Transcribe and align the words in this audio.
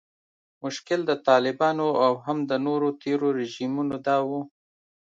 مشکل 0.63 0.99
د 1.07 1.11
طالبانو 1.27 1.87
او 2.05 2.13
هم 2.25 2.37
د 2.51 2.53
نورو 2.65 2.87
تیرو 3.03 3.27
رژیمونو 3.39 3.95
دا 4.07 4.17
و 4.27 4.29